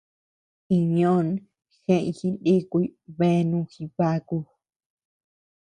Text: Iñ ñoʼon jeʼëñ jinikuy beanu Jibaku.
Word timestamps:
Iñ 0.75 0.81
ñoʼon 0.97 1.27
jeʼëñ 1.85 2.05
jinikuy 2.17 2.85
beanu 3.17 3.57
Jibaku. 3.71 4.37